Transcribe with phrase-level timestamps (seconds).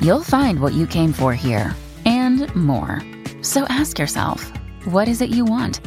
[0.00, 1.74] you'll find what you came for here
[2.04, 3.00] and more.
[3.42, 4.52] So ask yourself,
[4.84, 5.80] what is it you want?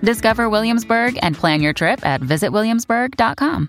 [0.00, 3.68] Discover Williamsburg and plan your trip at visitwilliamsburg.com.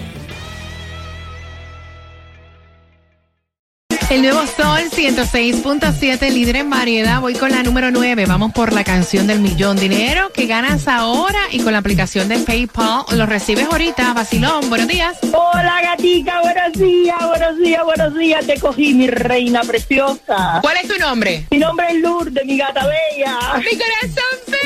[4.11, 7.21] El nuevo Sol 106.7, líder en variedad.
[7.21, 8.25] Voy con la número 9.
[8.25, 9.77] Vamos por la canción del millón.
[9.77, 14.11] Dinero que ganas ahora y con la aplicación de PayPal lo recibes ahorita.
[14.13, 15.17] Vacilón, buenos días.
[15.31, 18.45] Hola gatica, buenos días, buenos días, buenos días.
[18.45, 20.59] Te cogí, mi reina preciosa.
[20.61, 21.47] ¿Cuál es tu nombre?
[21.49, 23.39] Mi nombre es Lourdes, mi gata bella.
[23.59, 24.60] Mi corazón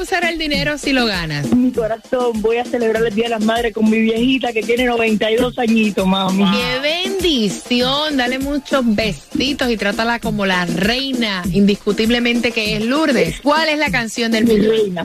[0.00, 1.46] usar el dinero si lo ganas?
[1.54, 4.84] Mi corazón, voy a celebrar el Día de las Madres con mi viejita que tiene
[4.84, 6.44] 92 añitos, mami.
[6.50, 8.16] ¡Qué bendición!
[8.16, 13.40] Dale muchos besitos y trátala como la reina, indiscutiblemente que es Lourdes.
[13.42, 14.70] ¿Cuál es la canción del Mi millón?
[14.76, 15.04] reina.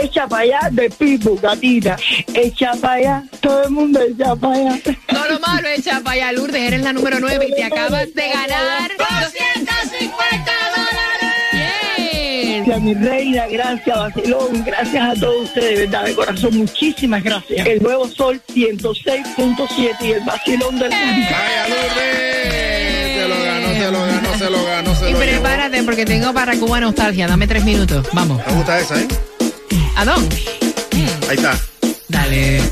[0.00, 1.96] Echa para allá de Pipo, gatita.
[2.34, 4.80] Echa para allá, todo el mundo echa para allá.
[5.12, 6.62] No lo malo, echa para allá, Lourdes.
[6.62, 10.81] Eres la número 9 y te acabas de ganar 250 dólares.
[12.72, 17.66] Gracias, mi reina, gracias, Barcelona, gracias a todos ustedes, de verdad, de corazón, muchísimas gracias.
[17.66, 23.12] El nuevo Sol 106.7 y el vacilón del ¡Vaya Lourdes!
[23.14, 25.32] Se lo ganó, se lo ganó, se lo ganó, se Y lo llevó.
[25.32, 27.26] prepárate porque tengo para Cuba nostalgia.
[27.28, 28.06] Dame tres minutos.
[28.14, 28.40] Vamos.
[28.46, 29.06] Me gusta esa, ¿eh?
[29.96, 30.26] Adón.
[31.28, 31.54] Ahí está.
[32.08, 32.62] Dale.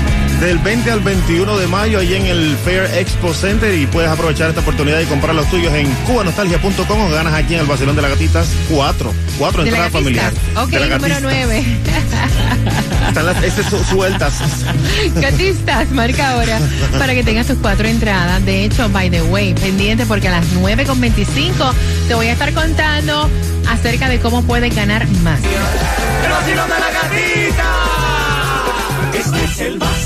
[0.41, 4.49] Del 20 al 21 de mayo, allí en el Fair Expo Center, y puedes aprovechar
[4.49, 8.01] esta oportunidad y comprar los tuyos en cubanostalgia.com o ganas aquí en el Vacilón de
[8.01, 9.13] las Gatitas cuatro.
[9.37, 10.33] Cuatro entradas familiares.
[10.57, 11.19] Ok, De la número gatista.
[11.21, 11.65] 9.
[13.07, 14.33] Están las esas su- sueltas.
[15.15, 16.59] Gatistas, marca ahora
[16.97, 18.43] para que tengas tus cuatro entradas.
[18.43, 21.71] De hecho, by the way, pendiente porque a las 9.25
[22.07, 23.29] te voy a estar contando
[23.69, 25.39] acerca de cómo puedes ganar más.
[25.43, 27.71] El vacilón de la gatita.
[29.13, 30.00] Este es el vacilón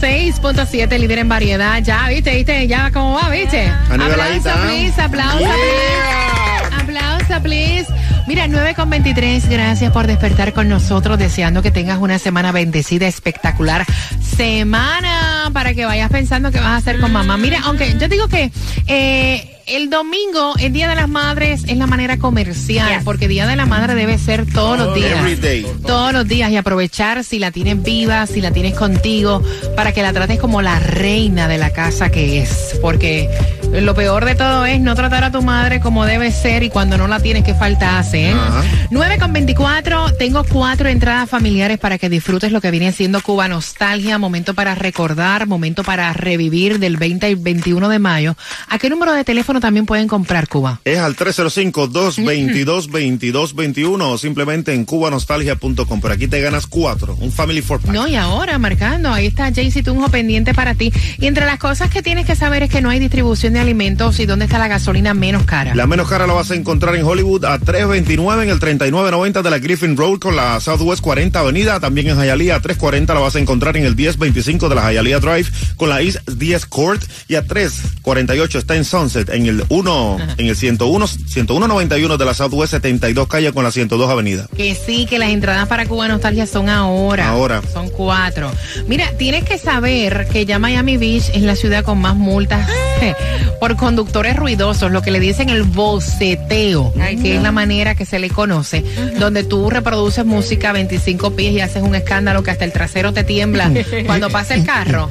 [0.00, 1.82] 106.7, líder en variedad.
[1.82, 3.66] Ya, viste, viste, ya cómo va, viste.
[3.68, 5.52] A Aplauso, please, aplauso, Yeah.
[5.52, 6.82] please.
[6.82, 7.86] Aplauso, please.
[8.28, 13.06] Mira, 9 con 23, gracias por despertar con nosotros, deseando que tengas una semana bendecida,
[13.06, 13.86] espectacular
[14.20, 17.38] semana, para que vayas pensando qué vas a hacer con mamá.
[17.38, 18.52] Mira, aunque yo digo que
[18.86, 23.56] eh, el domingo, el Día de las Madres, es la manera comercial, porque Día de
[23.56, 25.18] la Madre debe ser todos los días.
[25.18, 25.66] Every day.
[25.86, 29.42] Todos los días y aprovechar si la tienes viva, si la tienes contigo,
[29.74, 32.78] para que la trates como la reina de la casa que es.
[32.80, 33.28] Porque
[33.72, 36.96] lo peor de todo es no tratar a tu madre como debe ser y cuando
[36.98, 38.30] no la tienes, ¿qué falta hace?
[38.30, 38.32] eh?
[38.32, 38.64] Ajá.
[38.90, 43.48] 9 con 24, tengo cuatro entradas familiares para que disfrutes lo que viene siendo Cuba
[43.48, 48.36] Nostalgia, momento para recordar, momento para revivir del 20 al 21 de mayo.
[48.68, 50.80] ¿A qué número de teléfono también pueden comprar Cuba?
[50.84, 56.00] Es al 305-222-2221 o simplemente en cubanostalgia.com.
[56.00, 57.16] Pero aquí te ganas cuatro.
[57.20, 57.92] Un Family Four Pack.
[57.92, 60.92] No, y ahora marcando, ahí está Jaycee Tunjo pendiente para ti.
[61.18, 63.62] Y entre las cosas que tienes que saber es que no hay distribución de de
[63.62, 65.74] alimentos y dónde está la gasolina menos cara.
[65.74, 69.50] La menos cara la vas a encontrar en Hollywood a 329 en el 3990 de
[69.50, 71.80] la Griffin Road con la Southwest 40 Avenida.
[71.80, 75.18] También en Hialeah a 340 la vas a encontrar en el 1025 de la Hialeah
[75.18, 80.18] Drive con la East 10 Court y a 348 está en Sunset en el 1
[80.36, 84.46] en el 101 10191 de la Southwest 72 calle con la 102 Avenida.
[84.56, 87.28] Que sí, que las entradas para Cuba Nostalgia son ahora.
[87.28, 87.62] Ahora.
[87.72, 88.52] Son cuatro.
[88.86, 92.68] Mira, tienes que saber que ya Miami Beach es la ciudad con más multas
[93.00, 93.14] eh,
[93.60, 96.92] por conductores ruidosos, lo que le dicen el boceteo,
[97.22, 98.84] que es la manera que se le conoce,
[99.18, 103.12] donde tú reproduces música a 25 pies y haces un escándalo que hasta el trasero
[103.12, 103.70] te tiembla
[104.06, 105.10] cuando pasa el carro.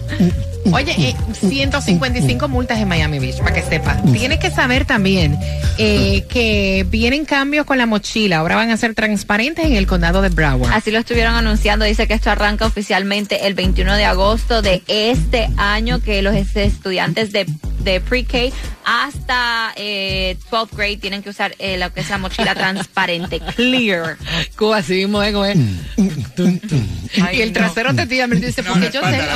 [0.73, 4.03] Oye, eh, 155 multas en Miami Beach, para que sepas.
[4.11, 5.37] Tienes que saber también
[5.77, 8.39] eh, que vienen cambios con la mochila.
[8.39, 10.73] Ahora van a ser transparentes en el condado de Broward.
[10.73, 11.85] Así lo estuvieron anunciando.
[11.85, 17.31] Dice que esto arranca oficialmente el 21 de agosto de este año, que los estudiantes
[17.31, 17.45] de,
[17.87, 18.37] de pre-K
[18.83, 24.17] hasta eh, 12th grade tienen que usar eh, lo que es la mochila transparente, clear.
[24.55, 25.55] Como así mismo, ¿eh?
[27.33, 29.21] Y el trasero te tira, me dice, porque yo sé.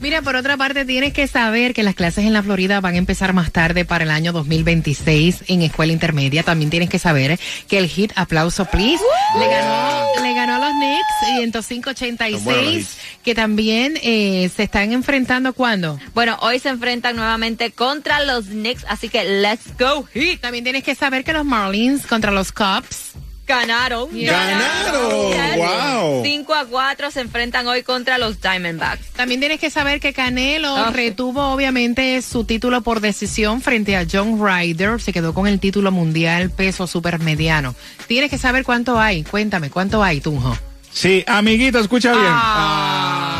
[0.00, 2.98] Mira, por otra parte, tienes que saber que las clases en la Florida van a
[2.98, 6.42] empezar más tarde para el año 2026 en escuela intermedia.
[6.42, 7.38] También tienes que saber
[7.68, 9.02] que el hit Aplauso Please
[9.38, 12.86] le ganó, le ganó a los Knicks 105-86,
[13.22, 15.98] que también eh, se están enfrentando cuando.
[16.14, 20.40] Bueno, hoy se enfrentan nuevamente contra los Knicks, así que let's go Heat.
[20.40, 23.12] También tienes que saber que los Marlins contra los Cubs
[23.46, 24.08] Ganaron.
[24.12, 25.56] ¡Ganaron!
[25.56, 26.24] ¡Wow!
[26.24, 29.12] 5 a 4 se enfrentan hoy contra los Diamondbacks.
[29.12, 30.94] También tienes que saber que Canelo Ah, sí.
[30.96, 35.00] retuvo obviamente su título por decisión frente a John Ryder.
[35.00, 37.76] Se quedó con el título mundial peso supermediano.
[38.08, 39.22] Tienes que saber cuánto hay.
[39.22, 40.58] Cuéntame, ¿cuánto hay, Tunjo?
[40.92, 42.24] Sí, amiguito, escucha bien.
[42.26, 43.35] Ah.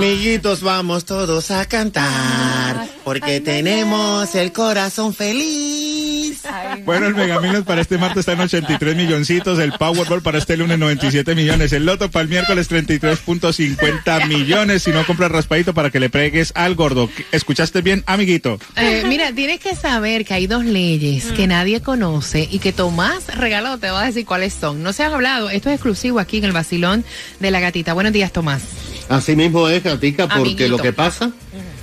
[0.00, 6.40] Amiguitos, vamos todos a cantar porque tenemos el corazón feliz.
[6.86, 10.78] Bueno, el Megamilos para este martes está en 83 milloncitos, el Powerball para este lunes
[10.78, 14.84] 97 millones, el Loto para el miércoles 33.50 millones.
[14.84, 17.10] Si no compras raspadito para que le pregues al gordo.
[17.30, 18.58] ¿Escuchaste bien, amiguito?
[18.76, 23.26] Eh, mira, tienes que saber que hay dos leyes que nadie conoce y que Tomás
[23.36, 24.82] Regalado te va a decir cuáles son.
[24.82, 27.04] No se han hablado, esto es exclusivo aquí en el Basilón
[27.38, 27.92] de la Gatita.
[27.92, 28.62] Buenos días, Tomás.
[29.10, 30.68] Así mismo es, Gatica, porque Amiguito.
[30.68, 31.32] lo que pasa,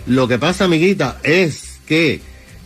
[0.05, 2.21] lo que pasa, amiguita, es que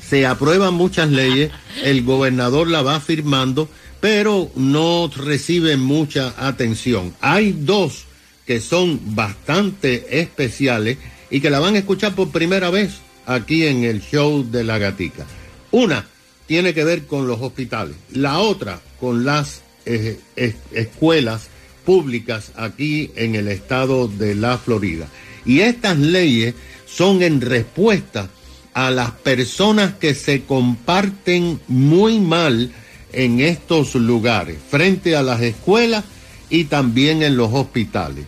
[0.08, 1.52] se aprueban muchas leyes,
[1.84, 3.68] el gobernador la va firmando,
[4.00, 7.14] pero no reciben mucha atención.
[7.22, 8.06] Hay dos
[8.46, 10.98] que son bastante especiales
[11.32, 12.92] y que la van a escuchar por primera vez
[13.26, 15.26] aquí en el show de la gatica.
[15.72, 16.06] Una
[16.46, 21.48] tiene que ver con los hospitales, la otra con las eh, es- escuelas
[21.86, 25.08] públicas aquí en el estado de la Florida.
[25.46, 26.56] Y estas leyes
[26.86, 28.30] son en respuesta
[28.74, 32.72] a las personas que se comparten muy mal
[33.14, 36.06] en estos lugares, frente a las escuelas
[36.50, 38.26] y también en los hospitales.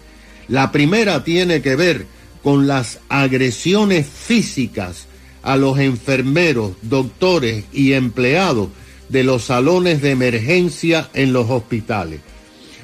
[0.48, 2.06] La primera tiene que ver
[2.42, 5.08] con las agresiones físicas
[5.42, 8.70] a los enfermeros, doctores y empleados
[9.10, 12.20] de los salones de emergencia en los hospitales.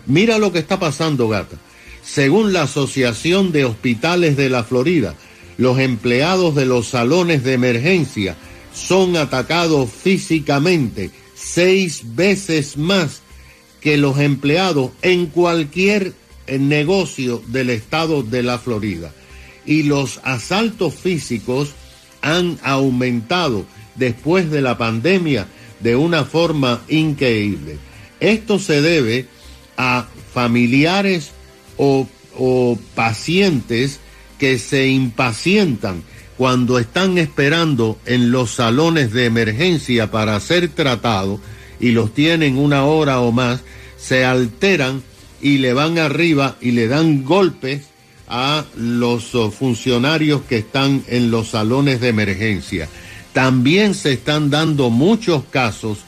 [0.09, 1.57] Mira lo que está pasando, gata.
[2.03, 5.13] Según la Asociación de Hospitales de la Florida,
[5.57, 8.35] los empleados de los salones de emergencia
[8.73, 13.21] son atacados físicamente seis veces más
[13.81, 16.13] que los empleados en cualquier
[16.47, 19.13] eh, negocio del estado de la Florida.
[19.63, 21.69] Y los asaltos físicos
[22.21, 23.63] han aumentado
[23.93, 25.45] después de la pandemia
[25.81, 27.77] de una forma increíble.
[28.19, 29.27] Esto se debe
[29.79, 31.31] a familiares
[31.77, 32.05] o,
[32.37, 33.99] o pacientes
[34.37, 36.03] que se impacientan
[36.37, 41.39] cuando están esperando en los salones de emergencia para ser tratados
[41.79, 43.61] y los tienen una hora o más,
[43.97, 45.01] se alteran
[45.41, 47.87] y le van arriba y le dan golpes
[48.27, 52.89] a los funcionarios que están en los salones de emergencia.
[53.33, 55.99] También se están dando muchos casos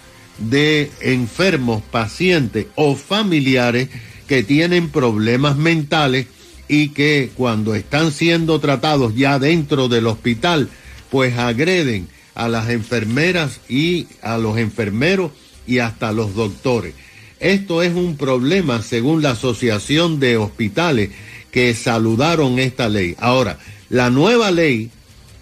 [0.49, 3.89] de enfermos, pacientes o familiares
[4.27, 6.27] que tienen problemas mentales
[6.67, 10.69] y que cuando están siendo tratados ya dentro del hospital,
[11.09, 15.31] pues agreden a las enfermeras y a los enfermeros
[15.67, 16.93] y hasta a los doctores.
[17.39, 21.09] Esto es un problema según la Asociación de Hospitales
[21.51, 23.15] que saludaron esta ley.
[23.19, 23.57] Ahora,
[23.89, 24.89] la nueva ley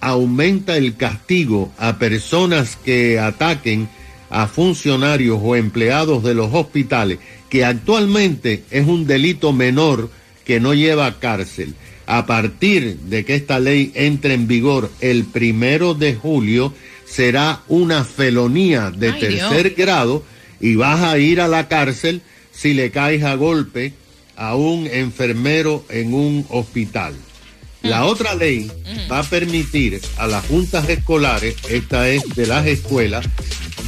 [0.01, 3.89] aumenta el castigo a personas que ataquen
[4.29, 7.19] a funcionarios o empleados de los hospitales,
[7.49, 10.09] que actualmente es un delito menor
[10.45, 11.75] que no lleva a cárcel.
[12.05, 16.73] a partir de que esta ley entre en vigor el primero de julio,
[17.05, 20.23] será una felonía de Ay, tercer grado
[20.59, 22.21] y vas a ir a la cárcel
[22.51, 23.93] si le caes a golpe
[24.35, 27.13] a un enfermero en un hospital.
[27.83, 28.71] La otra ley
[29.09, 33.25] va a permitir a las juntas escolares, esta es de las escuelas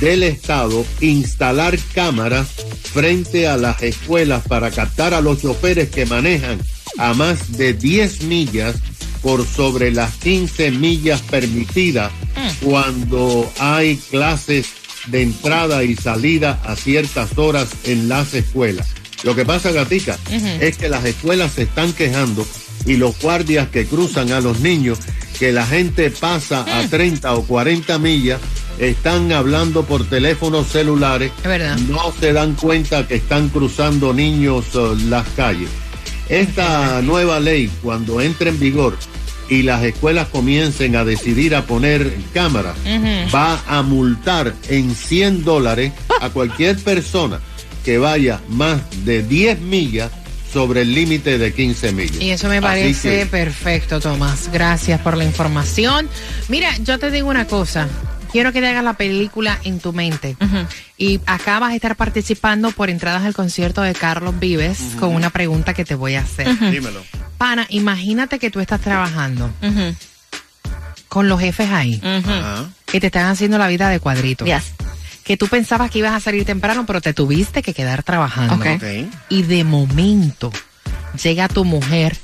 [0.01, 2.47] del Estado, instalar cámaras
[2.91, 6.59] frente a las escuelas para captar a los choferes que manejan
[6.97, 8.75] a más de 10 millas
[9.21, 12.11] por sobre las 15 millas permitidas
[12.63, 14.67] cuando hay clases
[15.07, 18.87] de entrada y salida a ciertas horas en las escuelas.
[19.23, 20.17] Lo que pasa, Gatica,
[20.59, 22.45] es que las escuelas se están quejando
[22.85, 24.97] y los guardias que cruzan a los niños,
[25.37, 28.41] que la gente pasa a 30 o 40 millas,
[28.89, 31.77] están hablando por teléfonos celulares, Es verdad.
[31.87, 35.69] no se dan cuenta que están cruzando niños eh, las calles.
[36.29, 38.97] Esta nueva ley, cuando entre en vigor
[39.49, 42.75] y las escuelas comiencen a decidir a poner cámaras,
[43.35, 47.39] va a multar en 100 dólares a cualquier persona
[47.83, 50.09] que vaya más de 10 millas
[50.53, 52.21] sobre el límite de 15 millas.
[52.21, 54.49] Y eso me parece que- perfecto, Tomás.
[54.53, 56.07] Gracias por la información.
[56.47, 57.87] Mira, yo te digo una cosa.
[58.31, 60.37] Quiero que te hagas la película en tu mente.
[60.97, 65.29] Y acá vas a estar participando por entradas al concierto de Carlos Vives con una
[65.29, 66.47] pregunta que te voy a hacer.
[66.71, 67.01] Dímelo.
[67.37, 69.49] Pana, imagínate que tú estás trabajando
[71.09, 72.69] con los jefes ahí, Ajá.
[72.85, 74.45] que te están haciendo la vida de cuadrito.
[74.45, 74.73] Yes.
[75.25, 78.63] Que tú pensabas que ibas a salir temprano, pero te tuviste que quedar trabajando.
[79.29, 80.51] Y de momento
[81.21, 82.17] llega tu mujer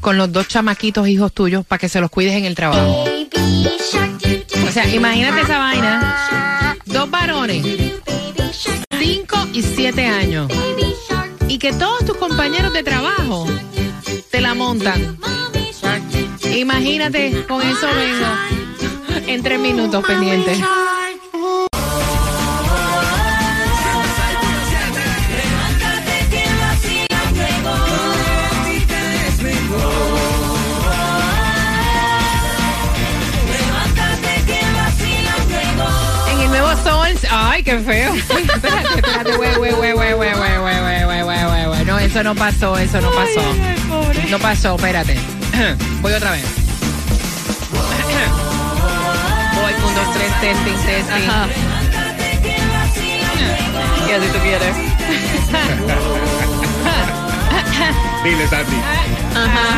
[0.00, 3.04] con los dos chamaquitos hijos tuyos para que se los cuides en el trabajo.
[4.72, 6.78] O sea, imagínate esa vaina.
[6.86, 7.62] Dos varones,
[8.98, 10.50] cinco y siete años.
[11.46, 13.46] Y que todos tus compañeros de trabajo
[14.30, 15.18] te la montan.
[16.56, 19.26] Imagínate, con eso vengo.
[19.26, 20.58] En tres minutos pendientes.
[37.30, 38.14] Ay, qué feo.
[38.14, 41.84] Espérate, espérate, güey, güey, güey, güey, güey, güey, güey, güey, güey, güey, güey, güey.
[41.84, 43.42] No, eso no pasó, eso no pasó.
[44.30, 45.18] No pasó, espérate.
[46.00, 46.44] Voy otra vez.
[49.54, 51.28] Voy, un, dos, tres, testing, testing.
[51.28, 51.46] Ajá.
[54.08, 54.76] Y así tú quieres.
[58.24, 58.76] Dile, Sandy.
[59.34, 59.68] Ajá.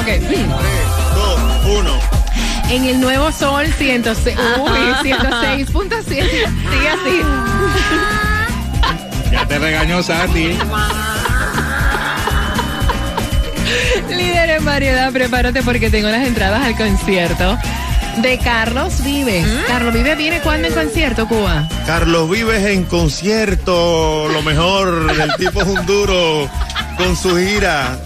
[0.00, 0.08] Ok.
[1.14, 2.13] Dos, uno.
[2.74, 4.36] En el nuevo Sol 106.
[4.58, 6.04] Uy, 106.7.
[6.04, 7.20] Sigue así.
[9.30, 10.58] Ya te regañó Sandy.
[14.08, 17.56] Líder en variedad, prepárate porque tengo las entradas al concierto
[18.16, 19.46] de Carlos Vives.
[19.68, 21.68] Carlos Vives viene cuando en concierto, Cuba.
[21.86, 26.50] Carlos Vives en concierto, lo mejor, el tipo es un duro
[26.98, 28.00] con su gira.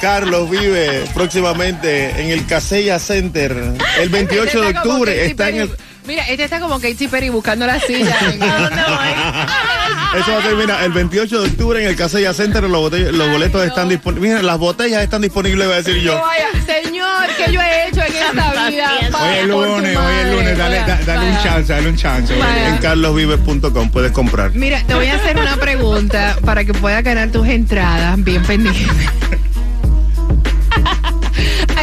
[0.00, 3.56] Carlos vive próximamente en el Casella Center
[4.00, 5.26] el 28 de Este como octubre.
[5.26, 5.70] Está en el,
[6.06, 8.14] Mira, este está como Katy Perry buscando la silla.
[10.18, 12.62] eso va a terminar el 28 de octubre en el Casella Center.
[12.64, 14.30] Los, los boletos están disponibles.
[14.30, 16.14] Mira, las botellas están disponibles, voy a decir yo.
[16.14, 18.90] No vaya, Señor, ¿qué yo he hecho en esta vida?
[19.18, 20.58] Hoy es lunes, hoy es lunes.
[20.58, 22.36] Dale, Vaya, da- dale un chance, dale un chance.
[22.36, 22.68] Vaya.
[22.68, 24.50] En carlosvives.com puedes comprar.
[24.54, 28.84] Mira, te voy a hacer una pregunta para que puedas ganar tus entradas bien pendientes.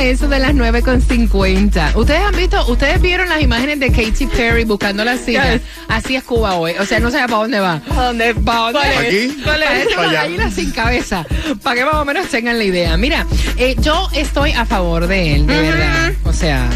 [0.01, 1.95] A eso de las 9.50.
[1.95, 5.53] Ustedes han visto, ustedes vieron las imágenes de Katy Perry buscando la silla.
[5.53, 5.61] Yes.
[5.89, 6.73] Así es Cuba hoy.
[6.79, 7.83] O sea, no sé para dónde va.
[7.87, 8.33] ¿A dónde?
[8.33, 9.37] ¿Para dónde ¿Para aquí?
[9.45, 10.23] Para allá.
[10.23, 11.23] gallina sin cabeza.
[11.61, 12.97] Para que más o menos tengan la idea.
[12.97, 13.27] Mira,
[13.57, 16.13] eh, yo estoy a favor de él, de verdad.
[16.23, 16.67] O sea,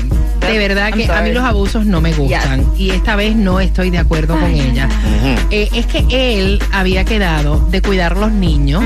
[0.42, 2.64] de verdad que a mí los abusos no me gustan.
[2.78, 4.88] Y esta vez no estoy de acuerdo con ella.
[5.50, 8.84] Eh, es que él había quedado de cuidar los niños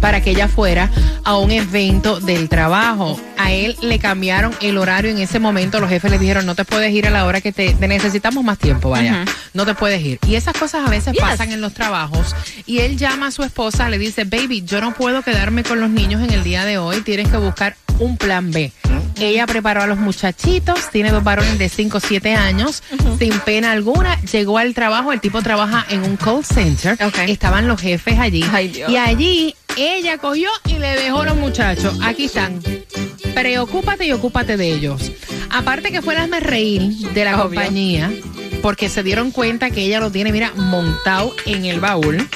[0.00, 0.90] para que ella fuera
[1.24, 3.20] a un evento del trabajo.
[3.36, 5.80] A él le cambiaron el horario en ese momento.
[5.80, 8.42] Los jefes le dijeron, no te puedes ir a la hora que te, te necesitamos
[8.44, 9.24] más tiempo, vaya.
[9.54, 10.18] No te puedes ir.
[10.26, 11.22] Y esas cosas a veces Yes.
[11.22, 12.34] pasan en los trabajos.
[12.66, 15.90] Y él llama a su esposa, le dice, baby, yo no puedo quedarme con los
[15.90, 17.00] niños en el día de hoy.
[17.02, 18.72] Tienes que buscar un plan B.
[19.20, 22.84] Ella preparó a los muchachitos, tiene dos varones de 5 o 7 años,
[23.18, 27.80] sin pena alguna, llegó al trabajo, el tipo trabaja en un call center, estaban los
[27.80, 28.88] jefes allí, Ay, Dios.
[28.92, 32.60] y allí ella cogió y le dejó los muchachos, aquí están,
[33.34, 35.12] preocúpate y ocúpate de ellos.
[35.50, 36.82] Aparte que fue el hazme reír
[37.14, 37.60] de la Obvio.
[37.60, 38.12] compañía,
[38.62, 42.28] porque se dieron cuenta que ella lo tiene, mira, montado en el baúl.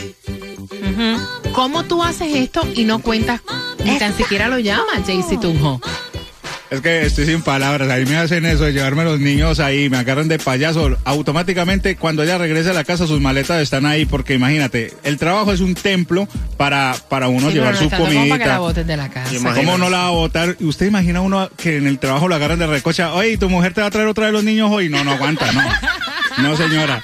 [1.52, 3.40] ¿Cómo tú haces esto y no cuentas
[3.84, 5.80] Ni tan siquiera lo llama Jaycee Tunjo.
[6.72, 7.90] Es que estoy sin palabras.
[7.90, 10.96] Ahí me hacen eso de llevarme a los niños ahí, me agarran de payaso.
[11.04, 15.52] Automáticamente, cuando ella regrese a la casa, sus maletas están ahí, porque imagínate, el trabajo
[15.52, 16.26] es un templo
[16.56, 18.58] para, para uno Sí, llevar no su tampoco para que la comidita.
[18.58, 19.54] botes de la casa.
[19.54, 20.56] ¿Cómo no la va a votar?
[20.60, 23.12] ¿Usted imagina uno que en el trabajo lo agarran de recocha?
[23.12, 24.88] Oye, ¿tu mujer te va a traer otra de los niños hoy?
[24.88, 25.62] No, no aguanta, no.
[26.38, 27.02] No, señora.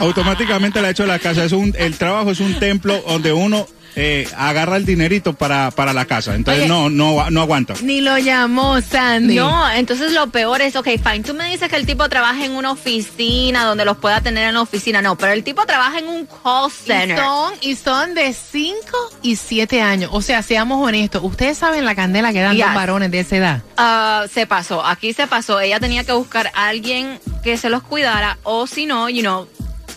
[0.00, 1.44] Automáticamente la ha hecho la casa.
[1.44, 5.92] Es un, el trabajo es un templo donde uno eh, agarra el dinerito para, para
[5.92, 6.34] la casa.
[6.34, 6.68] Entonces Oye.
[6.68, 7.74] no, no, no aguanta.
[7.82, 9.36] Ni lo llamó Sandy.
[9.36, 12.52] No, entonces lo peor es, ok, fine, tú me dices que el tipo trabaja en
[12.52, 16.08] una oficina donde los pueda tener en la oficina, no, pero el tipo trabaja en
[16.08, 17.18] un call Y center.
[17.18, 18.76] son, y son de 5
[19.22, 20.10] y 7 años.
[20.12, 21.22] O sea, seamos honestos.
[21.24, 22.66] Ustedes saben la candela que dan Yes.
[22.66, 23.62] los varones de esa edad.
[23.76, 25.60] Ah, se pasó, aquí se pasó.
[25.60, 29.48] Ella tenía que buscar a alguien que se los cuidara o si no, you know,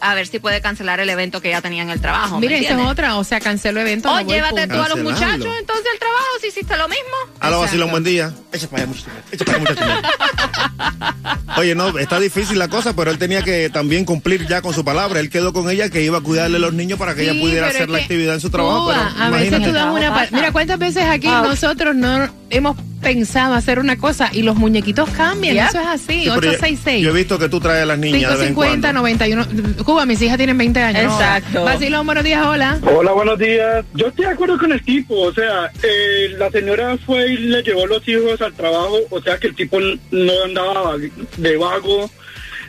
[0.04, 2.36] a ver si puede cancelar el evento que ella tenía en el trabajo.
[2.36, 3.16] ¿me Miren, esa es otra.
[3.16, 4.12] O sea, canceló evento.
[4.12, 7.38] O no llévate tú a los muchachos entonces el trabajo si hiciste lo mismo.
[7.40, 8.34] A la vacilón, buen día.
[8.52, 9.10] Echa para allá, muchacho.
[9.32, 11.40] Echa para allá, muchacho.
[11.58, 14.84] Oye, no, está difícil la cosa, pero él tenía que también cumplir ya con su
[14.84, 15.22] palabra.
[15.22, 17.42] Él quedó con ella que iba a cuidarle a los niños para que Sí, ella
[17.42, 18.84] pudiera hacer la actividad en su trabajo.
[18.84, 20.28] Cuba, pero a veces tú das una...
[20.32, 25.58] Mira, ¿cuántas veces aquí nosotros no hemos pensado hacer una cosa y los muñequitos cambian?
[25.58, 26.24] Eso es así.
[26.24, 27.04] Sí, pero yo- 866.
[27.04, 29.00] Yo he visto que tú traes a las niñas de vez en 550 cuando.
[29.02, 31.04] 91 Cuba, mis hijas tienen 20 años.
[31.14, 31.64] Exacto.
[31.64, 32.80] Vacilón, buenos días, hola.
[32.84, 33.86] Hola, buenos días.
[33.94, 37.62] Yo estoy de acuerdo con el tipo, o sea, eh, la señora fue y le
[37.62, 39.78] llevó los hijos al trabajo, o sea que el tipo
[40.12, 40.98] no andaba
[41.38, 42.10] de vago.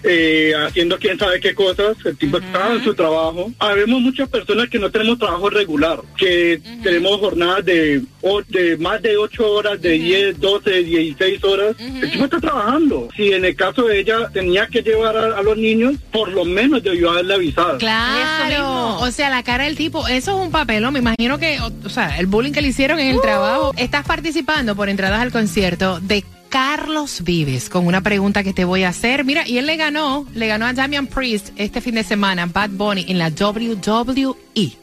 [0.05, 3.51] Eh, haciendo quién sabe qué cosas, el tipo estaba en su trabajo.
[3.59, 9.01] Habemos muchas personas que no tenemos trabajo regular, que tenemos jornadas de, o- de más
[9.03, 11.77] de 8 horas, de 10, 12, 16 horas.
[11.79, 13.09] El tipo está trabajando.
[13.17, 16.45] Si en el caso de ella tenía que llevar a, a los niños, por lo
[16.45, 17.79] menos debió haberle avisado.
[17.79, 21.71] Claro, o sea, la cara del tipo, eso es un papelón, me imagino que, o,
[21.85, 23.73] o sea, el bullying que le hicieron en el trabajo.
[23.77, 28.85] Estás participando por entradas al concierto de Carlos Vives con una pregunta que te voy
[28.85, 29.25] a hacer.
[29.25, 32.71] Mira, y él le ganó, le ganó a Damian Priest este fin de semana, Bad
[32.71, 34.79] Bunny, en la WWE.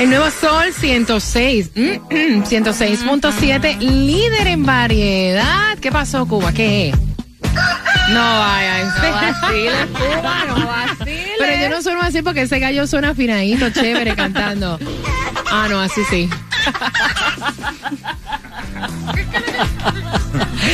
[0.00, 5.78] El nuevo Sol 106, mm, mm, 106.7, líder en variedad.
[5.78, 6.52] ¿Qué pasó, Cuba?
[6.52, 6.96] ¿Qué es?
[8.08, 11.30] No vaya, No vaciles, Cuba, no vaciles.
[11.38, 14.80] Pero yo no sueno así porque ese gallo suena afinadito, chévere, cantando.
[15.48, 16.28] Ah, no, así sí.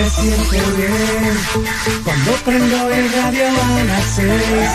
[0.00, 1.36] Se siente bien
[2.02, 4.70] cuando prendo el radio a las seis.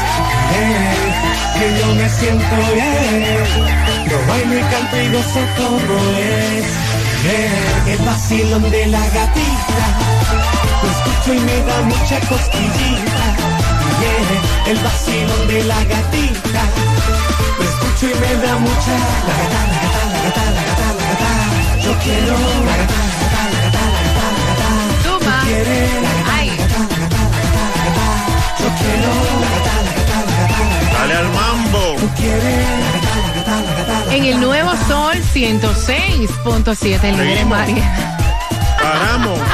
[1.58, 3.38] Que yo me siento bien.
[4.08, 6.68] Yo bailo y canto y gozo como es.
[7.88, 9.86] El vacilón de la gatita.
[10.84, 13.26] Lo escucho y me da mucha cosquillita.
[14.02, 16.62] Yeah, el vacilón de la gatita.
[17.58, 18.94] Lo escucho y me da mucha.
[19.26, 21.30] La gata, la gata, la gata, la gata, la gata.
[21.84, 23.02] Yo quiero la gata,
[32.06, 32.68] Tú quieres
[34.12, 37.58] En el nuevo Sol 106.7, el líder en Seguimos.
[37.58, 38.18] variedad.
[38.82, 39.40] Paramos.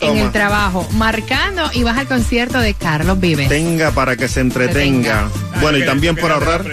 [0.00, 0.20] en Toma.
[0.22, 0.86] el trabajo?
[0.92, 3.48] Marcando y vas al concierto de Carlos Vives.
[3.48, 5.28] Tenga para que se entretenga.
[5.60, 6.64] Bueno, y también por ahorrar.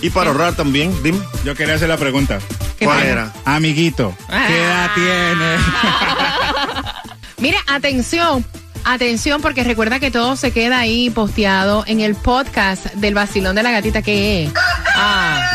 [0.00, 1.18] Y para ahorrar también, dime.
[1.44, 2.38] Yo quería hacer la pregunta.
[2.78, 3.32] ¿Qué ¿Cuál era?
[3.44, 4.44] Amiguito, Ah.
[4.46, 5.56] ¿qué edad tiene?
[7.38, 8.44] Mira, atención.
[8.90, 13.62] Atención, porque recuerda que todo se queda ahí posteado en el podcast del vacilón de
[13.62, 14.52] la gatita que es.
[14.94, 15.46] Ah.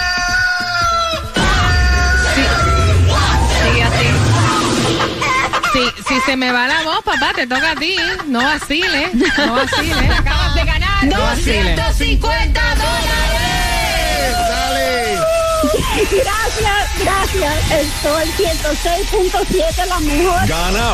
[6.08, 7.96] Si se me va la voz, papá, te toca a ti.
[8.28, 9.16] No vaciles.
[9.16, 10.20] No vaciles.
[10.20, 13.24] Acabas de ganar 250 dólares.
[16.12, 17.72] Gracias, gracias.
[17.72, 20.48] El Sol 106.7, la mejor.
[20.48, 20.94] Gana